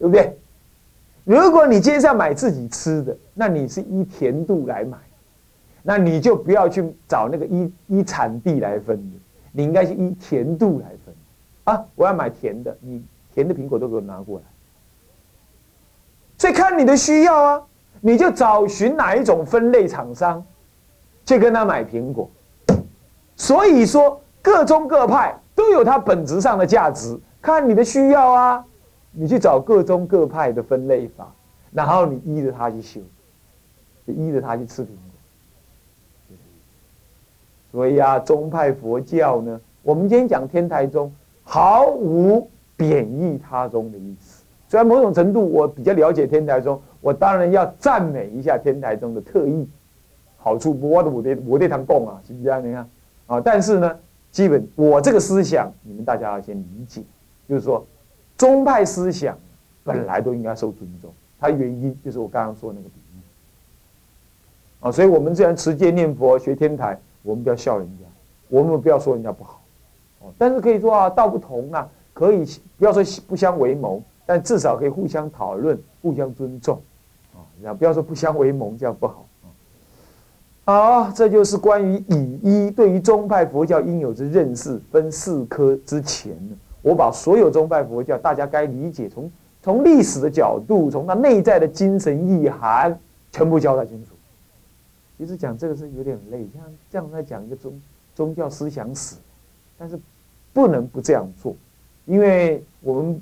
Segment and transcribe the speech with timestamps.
[0.00, 0.36] 对不对？
[1.24, 4.96] 如果你今天是要买自己吃的，那你是依甜度来买，
[5.82, 9.16] 那你就不要去找那个依依产地来分的，
[9.52, 11.14] 你应该是依甜度来分
[11.64, 11.84] 啊！
[11.94, 13.04] 我要买甜的，你
[13.34, 14.44] 甜的苹果都给我拿过来。
[16.38, 17.62] 所以看你的需要啊，
[18.00, 20.42] 你就找寻哪一种分类厂商，
[21.26, 22.28] 去跟他买苹果。
[23.36, 28.64] 所以说，各宗各派都有它本质上的价值，看你的需要啊，
[29.12, 31.32] 你去找各宗各派的分类法，
[31.72, 33.00] 然后你依着它去修，
[34.06, 34.94] 就依着它去吃苹果。
[37.72, 41.12] 所以啊，宗派佛教呢，我们今天讲天台宗，
[41.44, 44.42] 毫无贬义他宗的意思。
[44.68, 49.68] 虽然某种程度我比较了解天台宗，我当然要赞美一下天台宗的特异
[50.36, 50.76] 好处。
[50.80, 52.64] 我的我的我对堂供啊，是不是这样？
[52.64, 52.88] 你看
[53.26, 53.98] 啊，但是呢，
[54.30, 57.02] 基本我这个思想，你们大家要先理解，
[57.48, 57.86] 就是说
[58.40, 59.38] 宗派思想
[59.84, 61.12] 本来都应该受尊重。
[61.38, 63.20] 它原因就是我刚刚说那个比喻
[64.80, 68.06] 啊，所以我们既然持戒念佛学天台，我们不要笑人家，
[68.48, 69.60] 我们不要说人家不好
[70.20, 72.46] 哦，但是可以说啊，道不同啊，可以
[72.78, 74.02] 不要说不相为谋。
[74.26, 76.80] 但至少可以互相讨论、互相尊重，
[77.34, 81.04] 啊，那不要说不相为谋，这样不好啊。
[81.06, 89.30] 好，这就是关于以一对于宗派佛教应有之认识分四科之前呢，我把所有宗派佛教大家该理解，从
[89.62, 92.98] 从历史的角度，从它内在的精神意涵，
[93.32, 94.12] 全部交代清楚。
[95.18, 97.80] 其实讲这个是有点累，像这样在讲一个宗
[98.14, 99.16] 宗教思想史，
[99.78, 99.98] 但是
[100.52, 101.54] 不能不这样做，
[102.06, 103.20] 因为我们。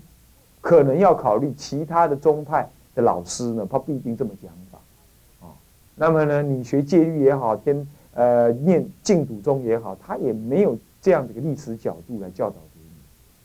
[0.61, 5.55] 可能要考虑其他的宗派的老师呢，他不一定这么讲法，啊，
[5.95, 12.57] 那么呢，你学戒律也好，天呃念净土宗也好，他也没有这样的一个历史角度来教导。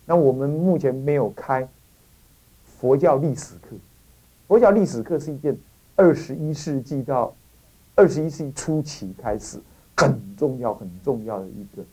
[0.05, 1.67] 那我们目前没有开
[2.79, 3.75] 佛教历史课，
[4.47, 5.57] 佛教历史课是一件
[5.95, 7.33] 二十一世纪到
[7.95, 9.59] 二十一世纪初期开始
[9.95, 11.83] 很重要很重要的一个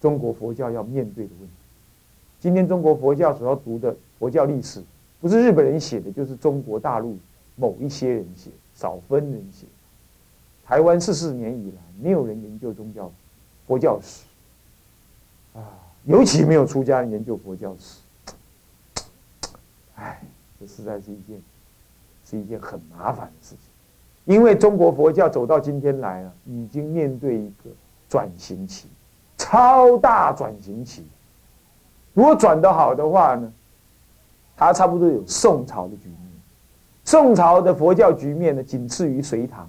[0.00, 1.54] 中国佛教要面对的问题。
[2.38, 4.82] 今天中国佛教所要读的佛教历史，
[5.20, 7.18] 不是日本人写的，就是中国大陆
[7.56, 9.66] 某一些人写，少分人写。
[10.64, 13.10] 台湾四四年以来，没有人研究宗教
[13.66, 14.24] 佛教史
[15.54, 15.60] 啊，
[16.04, 18.00] 尤其没有出家人研究佛教史。
[19.96, 20.20] 哎，
[20.58, 21.40] 这实在是一件
[22.24, 27.70] 是一件很麻烦的事情，因为中国佛教走到今天来了，已经面对一个
[28.08, 28.88] 转型期，
[29.36, 31.04] 超大转型期。
[32.14, 33.52] 如果转得好的话呢，
[34.56, 36.18] 它差不多有宋朝的局面。
[37.04, 39.68] 宋朝的佛教局面呢，仅次于隋唐。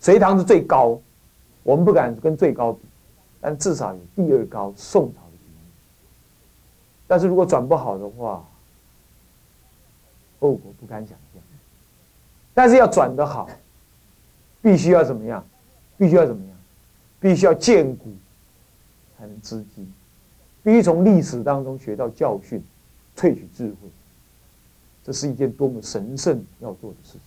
[0.00, 0.98] 隋唐是最高，
[1.62, 2.80] 我们不敢跟最高比，
[3.40, 5.20] 但至少有第二高宋朝。
[7.06, 8.44] 但是如果转不好的话，
[10.40, 11.42] 后果不堪想象。
[12.54, 13.48] 但是要转得好，
[14.62, 15.44] 必须要怎么样？
[15.98, 16.56] 必须要怎么样？
[17.20, 18.12] 必须要见骨，
[19.18, 19.86] 才能织基。
[20.62, 22.62] 必须从历史当中学到教训，
[23.16, 23.88] 萃取智慧，
[25.02, 27.20] 这是一件多么神圣要做的事情。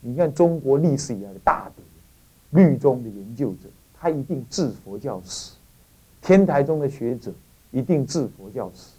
[0.00, 1.82] 你看中国历史以来的大德，
[2.50, 5.54] 律宗的研究者，他一定治佛教史；
[6.22, 7.32] 天台宗的学者
[7.74, 8.92] 一定治佛教史，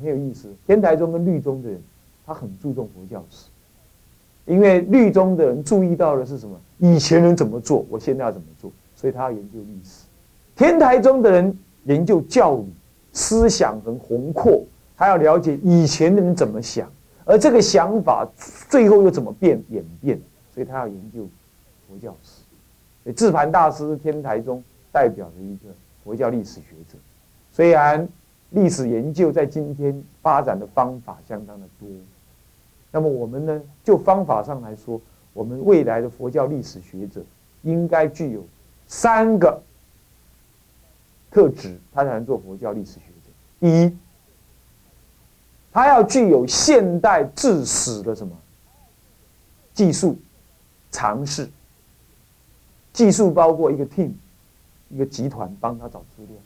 [0.00, 0.48] 很有意思。
[0.66, 1.78] 天台宗跟律宗的人，
[2.24, 3.48] 他很注重佛教史，
[4.46, 6.58] 因为律宗的人注意到的是什么？
[6.78, 10.04] 以前人怎么做，我现在要怎么做，所以他要研究历史。
[10.56, 11.58] 天台宗的人。
[11.86, 12.72] 研究教理、
[13.12, 14.62] 思想很宏阔，
[14.96, 16.88] 他要了解以前的人怎么想，
[17.24, 18.24] 而这个想法
[18.70, 20.16] 最后又怎么变演变，
[20.54, 21.26] 所以他要研究
[21.88, 23.12] 佛教史。
[23.12, 25.74] 智盘大师天台中代表的一个
[26.04, 26.96] 佛教历史学者，
[27.52, 28.08] 虽然
[28.50, 31.88] 历史研究在今天发展的方法相当的多，
[32.90, 35.00] 那么我们呢，就方法上来说，
[35.32, 37.22] 我们未来的佛教历史学者
[37.62, 38.44] 应该具有
[38.86, 39.62] 三个。
[41.30, 43.30] 特质，他才能做佛教历史学者。
[43.58, 43.96] 第一，
[45.72, 48.36] 他要具有现代治史的什么
[49.72, 50.18] 技术
[50.90, 51.48] 尝试？
[52.92, 54.10] 技术包括一个 team，
[54.90, 56.36] 一个集团帮他找资料，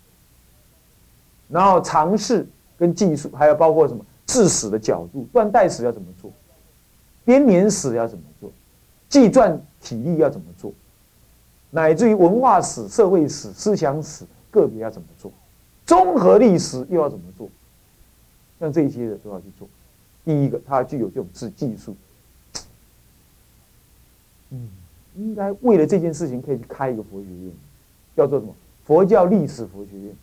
[1.48, 2.46] 然后尝试
[2.76, 6.30] 跟技术，还有包括什么治史的角度，断代史要怎么做，
[7.24, 8.50] 编年史要怎么做，
[9.08, 10.72] 纪传体例要怎么做，
[11.70, 14.24] 乃至于文化史、社会史、思想史。
[14.48, 15.30] 个别要怎么做，
[15.84, 17.46] 综合历史又要怎么做？
[18.58, 19.68] 像这些的都要去做。
[20.24, 21.94] 第一个，它具有这种是技术。
[24.48, 24.70] 嗯，
[25.16, 27.52] 应该为了这件事情可以去开一个佛学院，
[28.16, 28.54] 叫做什么？
[28.86, 30.16] 佛教历史佛学院。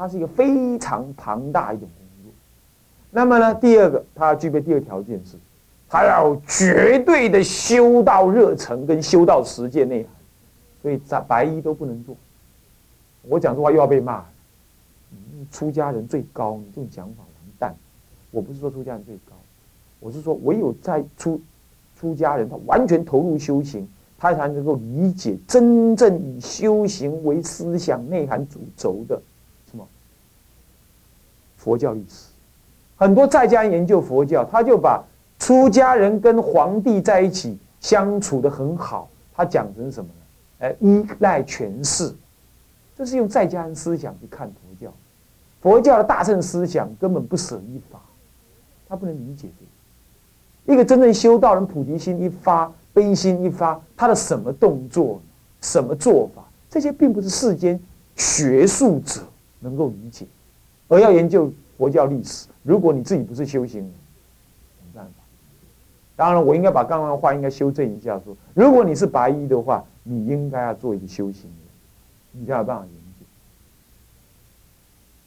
[0.00, 2.32] 它是一个非常庞大一种工作
[3.10, 5.36] 那么呢，第二个，它要具备第二条件是，
[5.90, 10.12] 它要绝对的修道热忱跟修道实践内涵，
[10.80, 12.16] 所以在白衣都不能做。
[13.28, 14.24] 我讲这话又要被骂，
[15.52, 17.74] 出家人最高，你这种讲法完蛋。
[18.30, 19.36] 我不是说出家人最高，
[19.98, 21.38] 我是说唯有在出
[21.94, 23.86] 出家人，他完全投入修行，
[24.16, 29.20] 他才能够理解真正以修行为思想内涵主轴的
[31.62, 32.30] 佛教意思。
[32.96, 35.04] 很多在家研究佛教，他就把
[35.38, 40.66] 出家人跟皇帝在一起相处的很好，他讲成什么呢？
[40.66, 42.12] 哎，依赖权势，
[42.96, 44.92] 这是用在家人思想去看佛教。
[45.60, 48.00] 佛教的大乘思想根本不舍一法，
[48.88, 50.74] 他不能理解这个。
[50.74, 55.20] 一个真正修道人，菩提心一发，悲心一发，他的什么动作、
[55.62, 57.80] 什么做法，这些并不是世间
[58.16, 59.22] 学术者
[59.60, 60.26] 能够理解，
[60.90, 62.46] 而要研究佛教历史。
[62.62, 65.12] 如果你自己不是修行人，没办法。
[66.16, 71.52] 当然，我应该把刚刚的话应该修正一下，说：如果你是白衣的话，你应该要做一个修行人，
[72.32, 73.26] 你才有办法研究。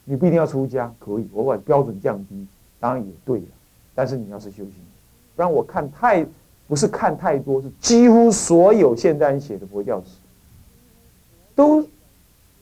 [0.04, 2.46] 你不一定要出家，可以，我把标准降低，
[2.78, 3.46] 当然也对了。
[3.94, 4.86] 但是你要是修行人，
[5.34, 6.24] 不然我看太
[6.68, 10.10] 不是看太多，是几乎所有现代人写的佛教史
[11.56, 11.84] 都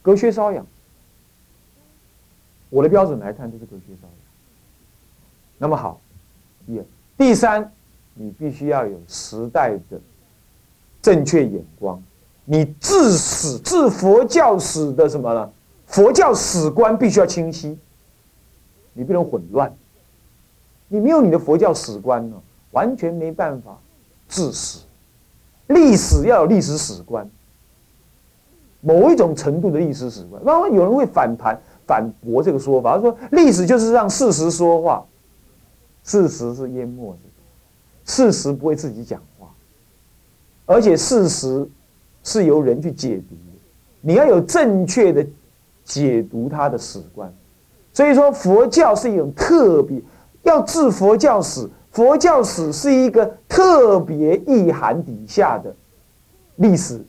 [0.00, 0.64] 隔靴搔痒。
[2.72, 4.10] 我的标准来看，就是隔靴搔痒。
[5.58, 6.00] 那么好，
[6.66, 6.84] 第二、
[7.18, 7.70] 第三，
[8.14, 10.00] 你必须要有时代的
[11.02, 12.02] 正确眼光。
[12.46, 15.50] 你治史、治佛教史的什么呢？
[15.86, 17.78] 佛教史观必须要清晰，
[18.94, 19.70] 你不能混乱。
[20.88, 22.36] 你没有你的佛教史观呢，
[22.70, 23.78] 完全没办法
[24.30, 24.78] 治史。
[25.66, 27.28] 历史要有历史史观，
[28.80, 30.42] 某一种程度的历史史观。
[30.44, 35.04] 那么有人会反弹、反驳这个说法，他说历史就是让事实说话。
[36.04, 37.18] 事实是淹没的，
[38.04, 39.48] 事实不会自己讲话，
[40.66, 41.64] 而且事实
[42.24, 43.58] 是由人去解读的。
[44.00, 45.24] 你要有正确的
[45.84, 47.32] 解读它的史观，
[47.92, 50.02] 所以说佛教是一种特别
[50.42, 55.72] 要治佛教史，佛教史是一个特别意涵底下的
[56.56, 57.00] 历史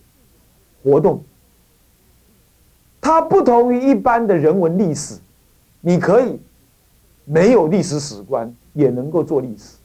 [0.84, 1.24] 活动，
[3.04, 5.20] 它不同于一般的人文历史，
[5.82, 6.40] 你可以
[7.26, 8.52] 没有历史史观。
[8.76, 9.76] 也能够做历史，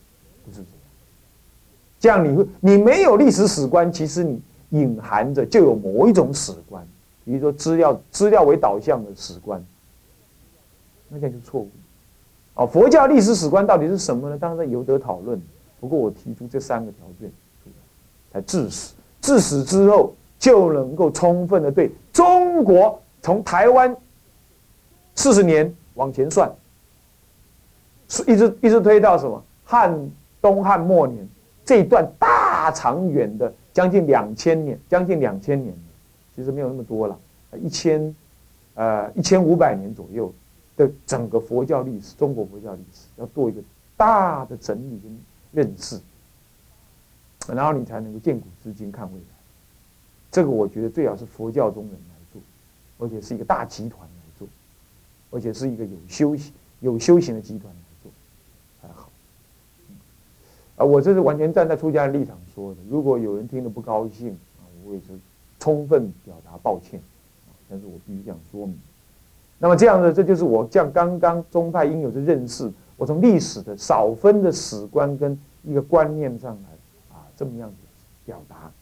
[0.46, 0.80] 不是这样。
[2.00, 6.82] 这样你会，你没有历史史观，其实你隐含着就有某一种史观，
[7.22, 9.62] 比如说资料资料为导向的史观，
[11.10, 11.68] 那这样就错误。
[12.54, 14.38] 哦，佛教历史史观到底是什么呢？
[14.38, 15.38] 当然有得讨论。
[15.78, 17.30] 不过我提出这三个条件，
[18.32, 18.94] 才致死。
[19.20, 23.94] 致死之后，就能够充分的对中国从台湾
[25.14, 26.50] 四十年往前算。
[28.08, 30.10] 是一直一直推到什么汉
[30.40, 31.28] 东汉末年
[31.62, 35.76] 这一段大长远的将近两千年，将近两千年，
[36.34, 37.20] 其实没有那么多了，
[37.62, 38.16] 一千
[38.72, 40.32] 呃一千五百年左右
[40.74, 43.60] 的整个佛教历史，中国佛教历史要做一个
[43.94, 45.18] 大的整理跟
[45.52, 46.00] 认识，
[47.46, 49.26] 然后你才能够见古知今看未来。
[50.30, 51.92] 这个我觉得最好是佛教中人，
[52.98, 54.46] 而且是一个大集团来做，
[55.30, 58.10] 而且是一个有修行有修行的集团来做，
[58.82, 59.08] 还好。
[60.76, 62.80] 啊，我这是完全站在出家的立场说的。
[62.88, 65.06] 如果有人听了不高兴啊，我也是
[65.58, 67.00] 充分表达抱歉。
[67.70, 68.74] 但是我必须这样说明。
[69.58, 72.72] 那么这样的，这就是我像刚刚宗派应有的认识。
[72.96, 77.76] 我从历史的少分的史观跟一个观念上来啊，这么样子
[78.24, 78.72] 表达。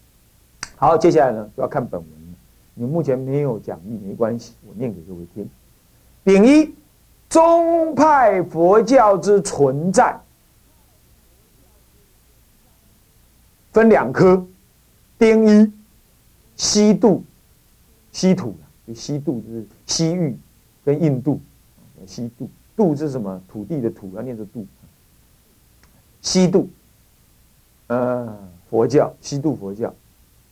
[0.76, 2.25] 好，接下来呢就要看本文。
[2.78, 5.49] 你目前没有讲义没关系，我念给各位听。
[6.23, 6.75] 丙一，
[7.30, 10.21] 宗派佛教之存在。
[13.73, 14.47] 分两科，
[15.18, 15.73] 丁一，
[16.54, 17.25] 西度，
[18.12, 18.54] 西土
[18.95, 20.37] 西度就是西域
[20.85, 21.40] 跟印度，
[22.06, 23.42] 西度，度是什么？
[23.49, 24.66] 土地的土，要念作度。
[26.21, 26.68] 西度，
[27.87, 29.95] 呃，佛教，西度佛教，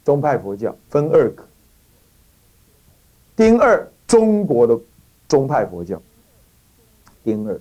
[0.04, 1.44] 宗派佛教分二科。
[3.36, 4.78] 丁二，中国的
[5.28, 6.00] 宗派佛教，
[7.22, 7.60] 丁二，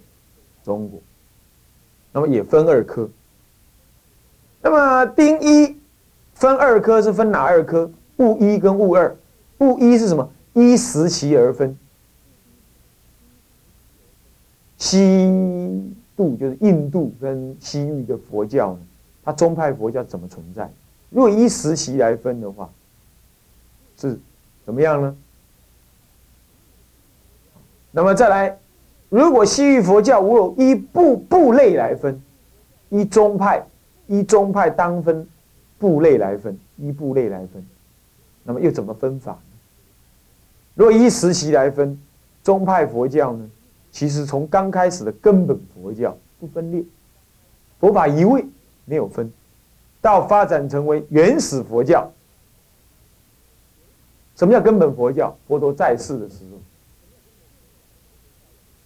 [0.64, 1.00] 中国，
[2.12, 3.10] 那么也分二科。
[4.62, 5.76] 那么丁一
[6.34, 7.90] 分二科是分哪二科？
[8.18, 9.16] 物一跟物二。
[9.60, 10.30] 物一是什么？
[10.54, 11.76] 依时期而分。
[14.78, 18.80] 西度就是印度跟西域的佛教呢，
[19.24, 20.70] 它宗派佛教怎么存在？
[21.10, 22.70] 如果依时期来分的话，
[23.98, 24.20] 是
[24.66, 25.16] 怎么样呢？
[27.96, 28.58] 那么再来
[29.10, 32.20] 如果西域佛教我有一部部类来分，
[32.90, 33.64] 一宗派
[34.08, 35.28] 一宗派当分
[35.78, 37.64] 部类来分，一部类来分，
[38.44, 39.38] 那么又怎么分法呢？
[40.74, 41.96] 如果依时期来分，
[42.42, 43.48] 宗派佛教呢，
[43.92, 46.84] 其实从刚开始的根本佛教不分裂，
[47.80, 48.44] 佛法一味
[48.86, 49.32] 没有分，
[50.02, 52.12] 到发展成为原始佛教。
[54.36, 55.38] 什么叫根本佛教？
[55.48, 56.58] 佛陀在世的时候，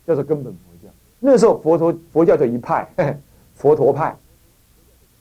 [0.08, 0.92] 叫做根本佛教。
[1.20, 2.88] 那时候佛陀佛教就一派，
[3.54, 4.16] 佛陀派，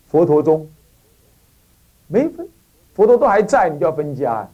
[0.06, 0.66] 佛陀宗，
[2.06, 2.48] 没分，
[2.94, 4.50] 佛陀都还在，你就要分家啊？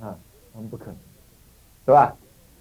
[0.00, 0.18] 啊，
[0.54, 0.94] 我们不可能。
[1.86, 2.16] 是吧？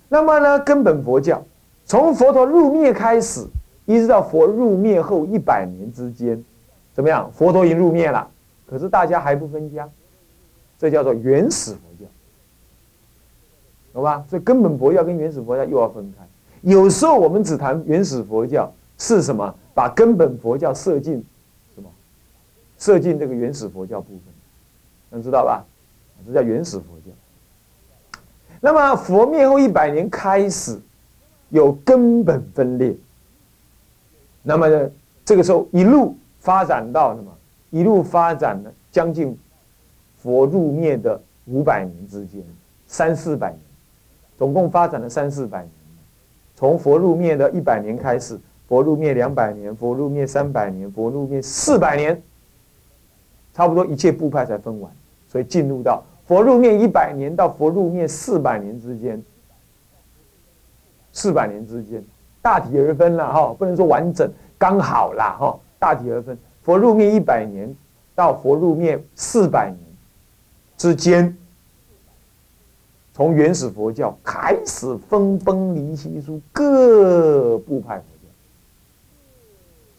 [0.08, 1.44] 那么呢，根本佛教
[1.86, 3.46] 从佛陀入灭开始，
[3.86, 6.44] 一直到佛入灭后一百年之间，
[6.94, 7.32] 怎么样？
[7.32, 8.28] 佛陀已经入灭了，
[8.66, 9.88] 可是大家还不分家，
[10.80, 12.06] 这叫做原始佛教，
[13.94, 14.26] 懂吧？
[14.28, 16.26] 所以根本佛教跟原始佛教又要分开。
[16.62, 21.24] 有时候我们只谈原始佛教是什么，把根本佛教设进
[21.74, 21.90] 什么，
[22.78, 24.22] 设进这个原始佛教部分，
[25.10, 25.66] 能知道吧？
[26.28, 28.20] 这叫原始佛教。
[28.60, 30.78] 那么佛灭后一百年开始，
[31.48, 32.94] 有根本分裂。
[34.44, 34.92] 那么呢，
[35.24, 37.32] 这个时候一路发展到什么？
[37.70, 39.38] 一路发展了将近
[40.18, 42.44] 佛入灭的五百年之间，
[42.86, 43.60] 三四百年，
[44.38, 45.72] 总共发展了三四百年。
[46.60, 48.38] 从佛入灭的一百年开始，
[48.68, 52.22] 佛入灭两百年，佛入灭三百年，佛入灭四百年，
[53.54, 54.92] 差不多一切部派才分完，
[55.30, 56.04] 所以进入到。
[56.28, 59.24] 佛入灭一百年到佛入灭四百年之间，
[61.14, 62.04] 四百年之间，
[62.42, 66.38] 大体而分了哈，不能说完整，刚好啦哈，大体而分。
[66.62, 67.74] 佛入灭一百年
[68.14, 69.80] 到佛入灭四百年
[70.76, 71.38] 之间，
[73.20, 78.30] 从原始佛教开始分崩离析出各部派佛教，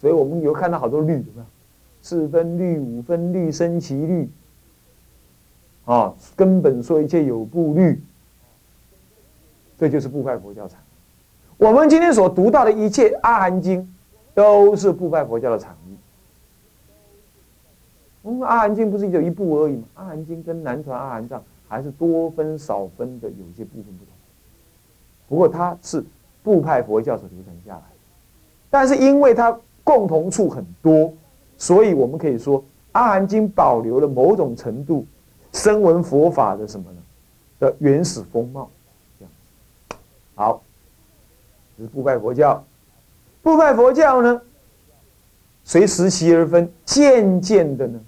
[0.01, 1.45] 所以我们有看到好多律，有没有？
[2.01, 4.27] 四分律、五分律、升旗律。
[5.85, 8.01] 啊，根本说一切有部律，
[9.79, 10.81] 这就是部派佛教产
[11.59, 11.67] 物。
[11.67, 13.83] 我们今天所读到的一切《阿含经》，
[14.33, 15.93] 都是部派佛教的产物。
[18.23, 19.83] 我们《阿含经》不是只有一部而已吗？
[19.97, 24.13] 《阿含经》跟南传阿含藏还是多分少分的，有一些部分不同。
[25.29, 26.05] 不过它是
[26.43, 27.99] 部派佛教所流传下来的，
[28.69, 31.13] 但是因为它共同处很多，
[31.57, 32.61] 所以我们可以说
[32.93, 35.07] 《阿含经》保留了某种程度。
[35.53, 36.99] 声闻佛法的什么呢？
[37.59, 38.71] 的原始风貌，
[39.19, 39.33] 这样
[39.89, 39.97] 子。
[40.37, 40.63] 好，
[41.77, 42.65] 这是部派佛教。
[43.43, 44.41] 部派佛教呢，
[45.65, 48.01] 随时期而分，渐渐的呢，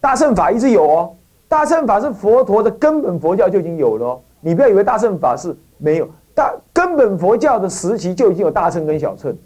[0.00, 1.16] 大乘法一直有哦。
[1.50, 6.08] 大乘法是佛陀的根本佛教就已经有了，你不要以为大乘法是没有。
[6.32, 9.36] 大根本佛教的时期就已经有大乘跟小乘，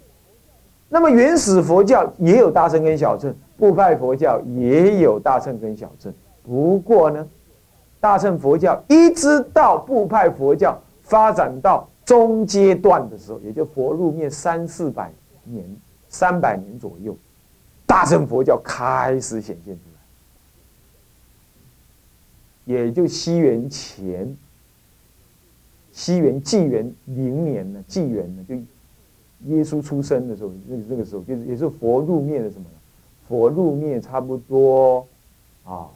[0.87, 6.13] 那么原始佛教也有大乘跟小乘，部派佛教也有大乘跟小乘。
[6.43, 7.27] 不过呢，
[7.99, 15.11] 大乘佛教一直到部派佛教发展到中阶段的时候，也就佛入灭三四百
[15.43, 15.65] 年、
[16.07, 17.17] 三百年左右，
[17.87, 19.94] 大乘佛教开始显现出来，
[22.65, 24.35] 也就西元前、
[25.91, 28.55] 西元纪元零年呢，纪元呢，就
[29.55, 32.65] 耶稣出生的时候，那那个时候就是也是佛入灭的什么？
[33.27, 35.05] 佛入灭差不多
[35.63, 35.87] 啊。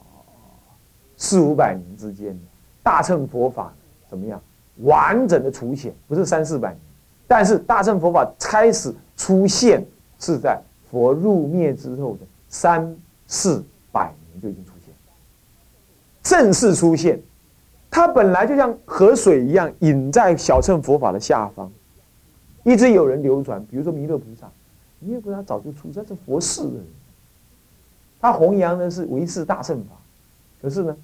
[1.17, 2.39] 四五百年之间，
[2.81, 3.73] 大乘佛法
[4.09, 4.41] 怎么样？
[4.83, 6.79] 完整的出现不是三四百年，
[7.27, 9.85] 但是大乘佛法开始出现
[10.17, 10.57] 是在
[10.89, 12.95] 佛入灭之后的三
[13.27, 13.61] 四
[13.91, 14.78] 百年就已经出现，
[16.29, 17.19] 正式出现。
[17.89, 21.71] 它本来就像河水一样，隐在小乘佛法的下方，
[22.63, 23.65] 一直有人流传。
[23.65, 24.47] 比如说弥勒菩萨，
[24.99, 26.85] 弥勒菩萨早就出生，是佛世的人，
[28.21, 29.95] 他弘扬的是唯识大乘法，
[30.61, 30.95] 可是呢？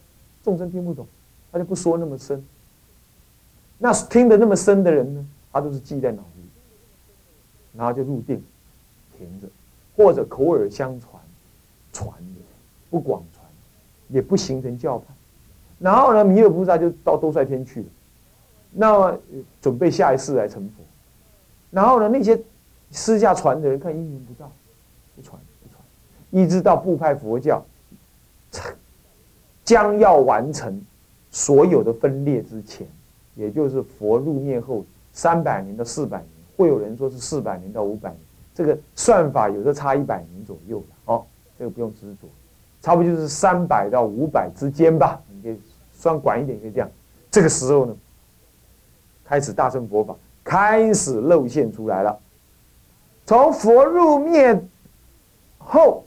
[0.44, 1.08] 众生听不懂，
[1.52, 2.46] 他就不说那么深。
[3.80, 6.44] 那听得那么深的人呢，他都是记在脑里，
[7.76, 8.44] 然后就入定，
[9.18, 9.48] 停着，
[9.98, 11.20] 或者口耳相传，
[11.92, 12.42] 传的
[12.92, 13.44] 不广传，
[14.10, 15.06] 也不形成教派。
[15.80, 17.88] 然后呢，弥勒菩萨就到兜率天去了，
[18.72, 19.20] 那么
[19.62, 20.84] 准备下一世来成佛。
[21.72, 22.40] 然后呢，那些
[22.92, 24.52] 私下传的人看因缘不到，
[25.16, 25.84] 不传不传，
[26.32, 27.64] 一直到部派佛教。
[29.66, 30.80] 将要完成
[31.32, 32.88] 所有的分裂之前，
[33.34, 38.20] 也就是佛入灭后三百年到四百年，会有人说是四百年到五百年，
[38.54, 41.26] 这个算法有时候差一百年左右的哦，
[41.58, 42.28] 这个不用执着，
[42.86, 45.60] 差不多就是三百到五百之间吧，你可以
[45.92, 46.88] 算管一点，可以这样。
[47.32, 47.96] 这个时候呢，
[49.26, 52.16] 开始大乘佛法开始露现出来了。
[53.26, 54.64] 从佛入灭
[55.58, 56.04] 后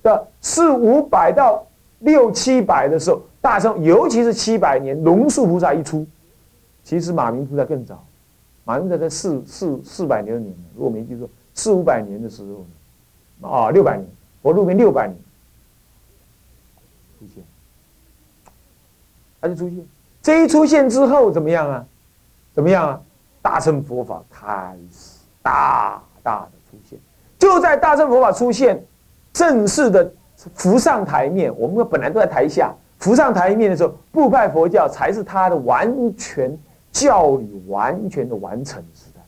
[0.00, 1.66] 的四五百到
[1.98, 6.06] 六七百的时候，大乘尤其是七百年，龙树菩萨一出，
[6.84, 8.06] 其实马明菩萨更早，
[8.62, 12.44] 马明菩萨在四四四百年的年，如果没记错，四五百年的时
[13.42, 14.06] 候，啊，六百年，
[14.44, 15.18] 佛入灭六百年
[17.18, 17.42] 出现，
[19.40, 19.86] 他就出现，
[20.22, 21.84] 这一出现之后怎么样啊？
[22.54, 23.00] 怎么样啊？
[23.42, 26.02] 大乘佛法开始大。
[26.20, 26.98] 大的出现，
[27.38, 28.84] 就在大乘佛法出现
[29.32, 30.12] 正式的
[30.52, 31.50] 浮上台面。
[31.56, 36.58] 我们本来都在台下，浮上台面的时候，部派佛教才是它的完全
[36.92, 39.22] 教理完全的完成时代，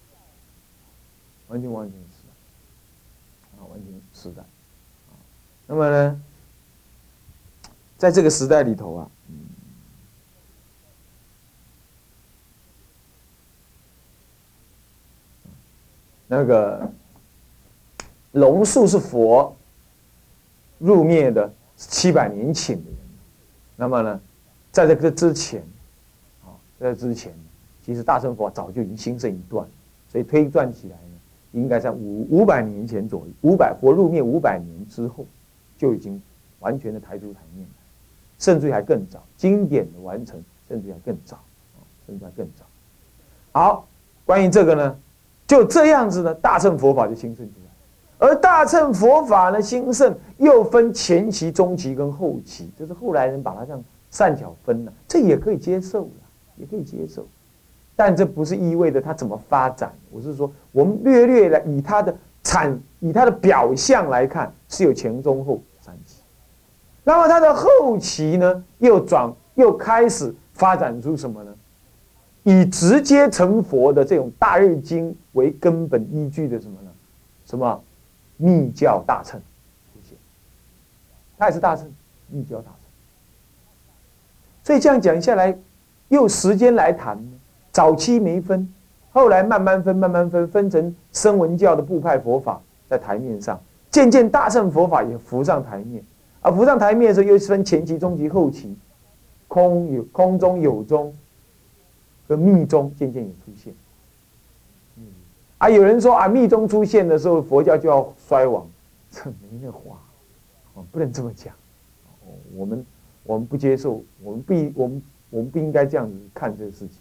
[1.48, 4.42] 完全完全时代啊，完全时代。
[5.66, 6.20] 那么呢，
[8.00, 9.10] 在这个时代里头啊。
[16.26, 16.90] 那个
[18.32, 19.54] 龙树是佛
[20.78, 22.98] 入灭的七百年前的人，
[23.76, 24.18] 那么呢，
[24.72, 25.60] 在这个之前，
[26.42, 27.34] 啊，在之前，
[27.84, 29.68] 其实大乘佛早就已经兴盛一段，
[30.08, 31.18] 所以推断起来呢，
[31.52, 35.26] 应该在五五百年前左右，五百佛入灭五百年之后，
[35.76, 36.22] 就已经
[36.60, 37.74] 完全的抬出台面了，
[38.40, 41.38] 甚至还更早，经典的完成，甚至要更早，
[42.06, 42.64] 甚至还更早。
[43.52, 43.86] 好，
[44.24, 44.96] 关于这个呢？
[45.46, 48.26] 就这样子呢，大乘佛法就兴盛起来。
[48.26, 56.10] 而大乘佛法呢，兴盛又分前期、中期跟后期，就是后来人把它这样善巧分了，这也可以接受了，
[56.56, 57.26] 也可以接受。
[57.94, 59.92] 但这不是意味着它怎么发展。
[60.10, 65.60] 我是说，我们略略的以它的产、以它的表象来看，是有前、中、后。
[67.04, 71.54] 那么它的后期呢，又转又开始发展出什么呢？
[72.42, 76.90] 以直接成佛的这种大日经为根本依据的什么呢？
[77.44, 77.82] 什么
[78.36, 79.38] 密教大乘
[79.92, 80.16] 出现，
[81.36, 81.90] 它也是大乘
[82.28, 82.74] 密教大乘。
[84.64, 85.56] 所以这样讲下来，
[86.08, 87.18] 用时间来谈，
[87.72, 88.72] 早期没分，
[89.12, 93.60] 后来慢慢分，慢慢分，分成声闻教的部派佛法在台面上，
[93.90, 96.02] 渐渐大乘佛法也浮上台面。
[96.40, 98.76] 啊浮上台面的时候，又分前期、中期、后期，
[99.48, 101.14] 空有空中有中。
[102.28, 103.74] 和密宗渐渐也出现，
[105.58, 108.64] 啊，有人说啊，密宗出现的时候，佛教就要衰亡，
[109.10, 109.98] 这没那话，
[110.74, 111.52] 哦，不能这么讲，
[112.24, 112.86] 哦，我们
[113.24, 116.98] 我们不接受，我们不，我们我们不应该这样子看这个事情，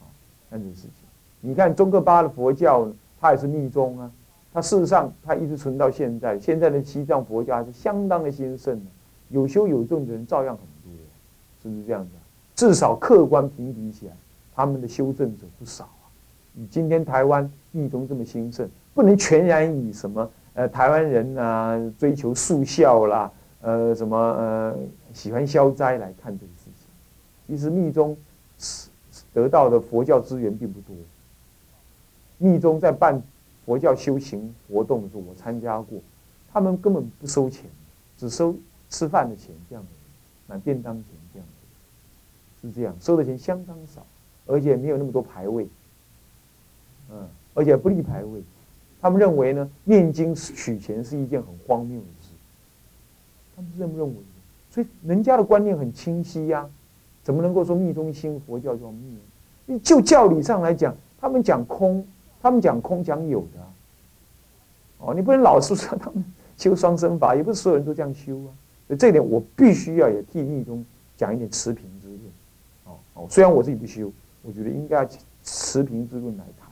[0.00, 0.10] 啊，
[0.50, 0.90] 看这个事情。
[1.40, 2.88] 你看中克巴的佛教，
[3.20, 4.10] 它也是密宗啊，
[4.54, 8.86] 它事实上它一直存到现在，现在的西藏佛教还是相当的兴盛的，
[9.28, 10.98] 有修有证的人照样很多，
[11.62, 12.10] 是不是这样子？
[12.54, 14.14] 至少客观评比起来。
[14.56, 16.06] 他们的修正者不少啊！
[16.52, 24.76] 你今天台湾密宗这么兴盛，不能全然以什么呃台湾人啊追求速效啦，呃什么呃
[25.12, 26.86] 喜欢消灾来看这个事情。
[27.48, 28.16] 其实密宗
[29.32, 30.94] 得到的佛教资源并不多。
[32.38, 33.20] 密宗在办
[33.64, 35.98] 佛教修行活动的时候，我参加过，
[36.52, 37.64] 他们根本不收钱，
[38.18, 38.54] 只收
[38.90, 39.90] 吃饭的钱这样的，
[40.46, 44.04] 买便当钱这样的，是这样，收的钱相当少。
[44.46, 45.66] 而且没有那么多牌位，
[47.10, 48.42] 嗯，而且不立牌位，
[49.00, 52.28] 他们认为呢，念经取钱是一件很荒谬的事，
[53.56, 54.14] 他们是这么认为。
[54.70, 56.68] 所以人家的观念很清晰呀，
[57.22, 58.92] 怎么能够说密宗心佛教叫
[59.66, 59.78] 密？
[59.78, 62.06] 就教理上来讲，他们讲空，
[62.44, 63.58] 他们讲空讲有的，
[64.98, 66.22] 哦，你不能老是说他们
[66.58, 68.52] 修双生法，也不是所有人都这样修啊。
[68.86, 70.84] 所以这一点我必须要也替密宗
[71.16, 72.20] 讲一点持平之论，
[72.84, 74.12] 哦哦，虽然我自己不修。
[74.46, 75.08] 我觉得应该
[75.42, 76.68] 持平之论来谈。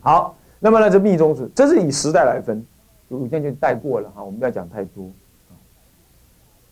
[0.00, 2.66] 好，那么呢，这密宗是，这是以时代来分，
[3.06, 5.08] 我这样就带过了哈，我们不要讲太多。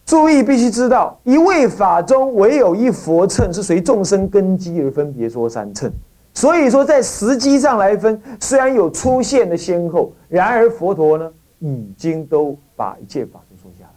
[0.04, 5.88] 注意，必须知道，一位法中唯有一佛乘是随众生根基而分别说三乘。
[6.36, 13.90] 所以说，在时机上来分，虽然有出现的先后，然而佛陀呢，已经都把一切法都说下来，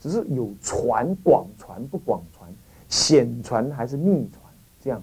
[0.00, 2.48] 只是有传广传不广传，
[2.88, 4.40] 显传还是密传。
[4.80, 5.02] 这样，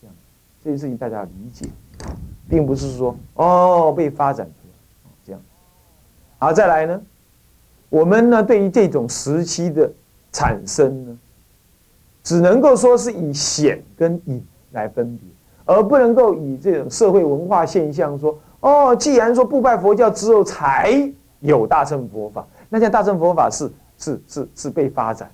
[0.00, 0.16] 这样，
[0.64, 1.66] 这件事情大家要理解，
[2.48, 5.40] 并不是说哦被发展出来，这样。
[6.38, 6.98] 好，再来呢，
[7.90, 9.92] 我们呢对于这种时期的
[10.32, 11.18] 产生呢，
[12.22, 14.42] 只能够说是以显跟隐
[14.74, 15.26] 来分别，
[15.64, 21.10] 而不能够以这种社会文化现象说哦，既然说不拜佛教之后才
[21.40, 25.30] 有大乘佛法，那像大乘佛法是是是是被发展，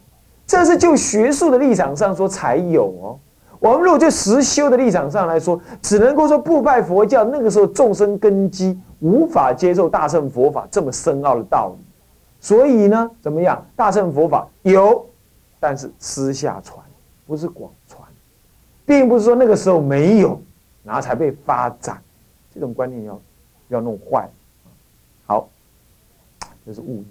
[0.47, 3.19] 这是就学术的立场上说才有哦。
[3.59, 11.85] 我们如果就实修的立场上来说，只能够说不拜佛教，那个时候众生根基无法接受大乘佛法这么深奥的道理，
[12.41, 13.63] 所以呢，怎么样？
[13.77, 15.05] 大乘佛法有，
[15.61, 16.83] 但是私下传，
[17.27, 18.00] 不是广传，
[18.91, 20.43] 并不是说那个时候没有，
[20.83, 22.03] 然后才被发展，
[22.53, 23.21] 这种观念要
[23.69, 24.29] 要弄坏。
[25.27, 25.49] 好，
[26.67, 27.07] 这是物一。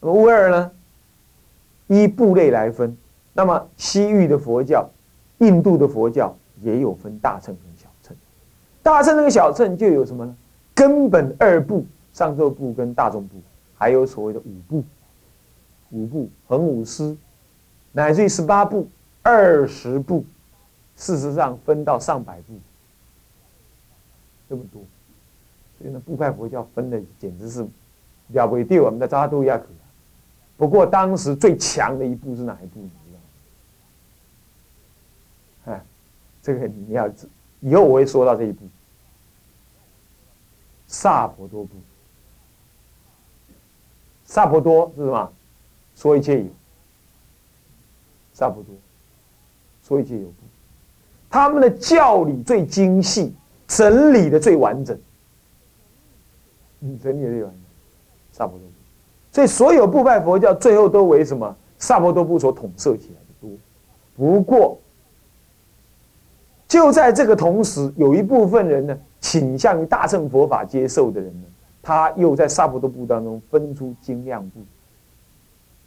[0.00, 0.70] 那么物二呢？
[1.88, 2.96] 依部类来分，
[3.32, 4.88] 那么西域的佛教。
[5.38, 8.16] 印度的佛教也有分大乘跟小乘，
[8.80, 10.36] 大乘跟小乘就有什么呢？
[10.72, 13.38] 根本二部，上座部跟大众部，
[13.76, 14.84] 还有所谓的五部，
[15.90, 17.16] 五部恒五师，
[17.90, 18.88] 乃至于十八部、
[19.20, 20.24] 二十部，
[21.02, 22.60] 事实上分到上百部，
[24.48, 24.80] 这么多，
[25.76, 27.66] 所以呢，部派佛教分的简直是
[28.28, 29.64] 了不得，我们的扎都亚可。
[30.56, 32.88] 不过当时最强的一部是哪一部
[35.64, 35.82] 哎？
[36.40, 38.64] 这个你要知，以后我会说到这一步。
[40.86, 41.74] 萨婆多部，
[44.24, 45.32] 萨婆多是什么？
[45.96, 46.46] 说一切有。
[48.34, 48.72] 萨婆多，
[49.82, 50.34] 说一切有部。
[51.32, 53.34] 他们的教理最精细，
[53.66, 54.96] 整理的最完整。
[56.82, 57.60] 嗯，整理的最完整。
[58.32, 58.74] 萨婆多部，
[59.32, 61.56] 所以所有部派佛教最后都为什么？
[61.78, 63.50] 萨婆多部所统摄起来的多。
[64.14, 64.78] 不过。
[66.68, 71.46] 就在这个同时，有一部分人呢倾向于大乘佛法接受的人呢，
[71.82, 74.60] 他又在萨婆多部当中分出精量部，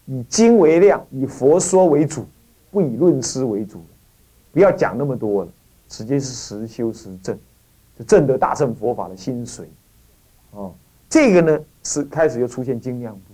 [0.06, 2.24] 以精为量，以佛说为主，
[2.70, 3.82] 不以论师为主，
[4.56, 5.52] 不要讲那么多了，
[5.90, 7.38] 直接是实修实证，
[8.00, 9.66] 就证得大乘佛法的心髓。
[10.52, 10.74] 哦，
[11.10, 13.34] 这个呢是开始又出现精量部，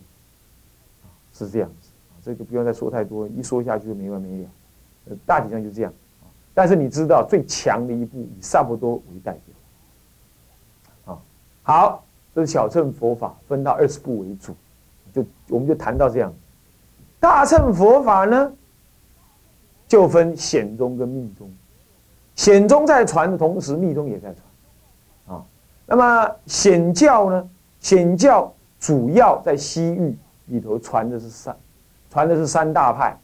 [1.32, 1.90] 是这样子，
[2.24, 4.50] 这个不用再说太多，一说下去就没完没了，
[5.10, 5.94] 呃，大体上就这样。
[6.56, 9.38] 但是你知道最强的一部以萨婆多为代
[11.06, 11.22] 表，啊，
[11.62, 12.04] 好，
[12.34, 14.56] 这是小乘佛法分到二十部为主，
[15.14, 16.34] 就我们就谈到这样。
[17.20, 18.52] 大乘佛法呢，
[19.92, 21.52] 就分显宗跟密宗，
[22.34, 25.44] 显宗在传的同时，密宗也在传，啊，
[25.86, 27.50] 那么显教呢，
[27.82, 31.54] 显教主要在西域里头传的是三，
[32.10, 33.20] 传的是三大派，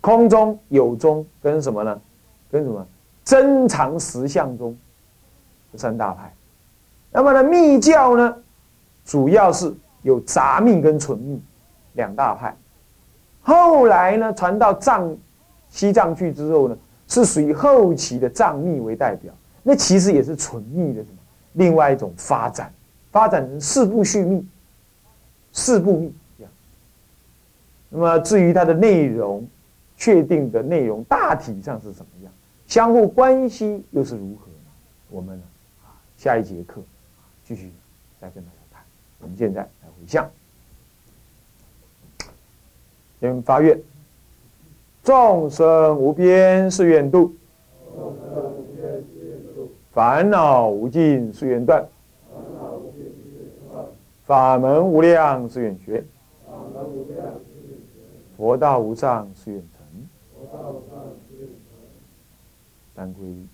[0.00, 2.00] 空中有宗跟什么呢？
[2.48, 2.86] 跟什么？
[3.24, 4.78] 真藏实相中
[5.74, 6.32] 三大派，
[7.10, 8.36] 那么呢密教呢，
[9.04, 11.42] 主要是有杂密跟纯密
[11.94, 12.56] 两大派。
[13.42, 15.16] 后来呢传到藏
[15.70, 16.76] 西藏去之后呢，
[17.06, 19.32] 是属于后期的藏密为代表。
[19.62, 21.18] 那其实也是纯密的什么
[21.54, 22.72] 另外一种发展，
[23.10, 24.46] 发展成四部续密、
[25.52, 26.52] 四部密这样。
[27.90, 29.46] 那么至于它的内容，
[29.96, 32.32] 确定的内容大体上是什么样？
[32.66, 34.70] 相互关系又是如何呢？
[35.10, 35.40] 我们，
[36.16, 36.82] 下一节课
[37.46, 37.72] 继续
[38.20, 38.82] 再跟大家谈。
[39.20, 40.30] 我们现在来回向，
[43.20, 43.78] 先发愿：
[45.08, 47.32] 众生无边誓愿度，
[49.90, 51.82] 烦恼无尽誓愿断，
[54.26, 56.04] 法门无量誓愿学，
[58.36, 59.70] 佛道无上誓愿成。
[62.94, 63.46] 三归一，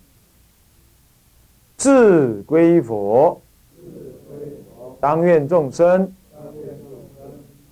[1.77, 3.39] 自归佛，
[4.99, 6.11] 当愿众生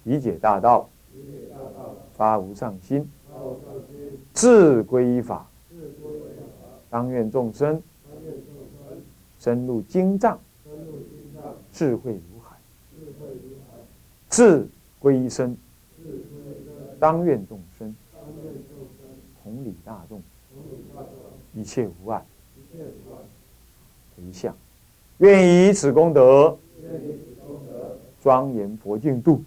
[0.04, 0.88] 理解大道，
[2.14, 3.02] 发无上心；
[4.34, 5.48] 自归法，
[6.90, 7.82] 当愿众生
[9.40, 10.40] 深入经藏，
[11.72, 12.58] 智慧如海；
[14.30, 14.68] 自
[15.00, 15.56] 归身，
[17.00, 17.96] 当愿众生
[19.44, 20.22] 同理大众。
[21.56, 22.26] 一切无碍，
[24.18, 24.56] 回向，
[25.20, 26.58] 愿以此功德，
[28.24, 29.44] 庄严佛净土，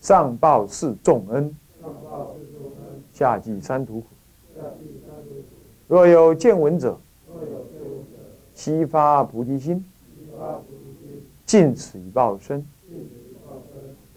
[0.00, 1.54] 上报四重恩，
[3.20, 4.06] 下济三途苦。
[5.86, 6.98] 若有见闻者，
[8.54, 9.84] 悉发菩提心，
[11.44, 12.64] 尽此一报身，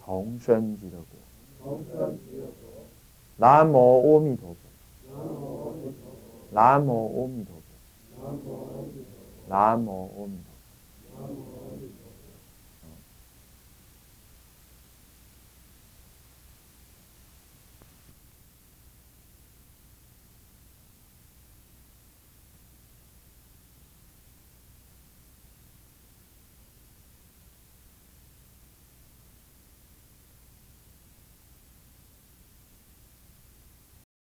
[0.02, 0.94] 同生极乐
[1.66, 1.78] 国。
[3.36, 4.56] 南无阿弥陀佛。
[6.52, 7.62] 南无阿弥陀佛。
[9.50, 10.38] 南无阿弥
[11.18, 11.53] 陀佛。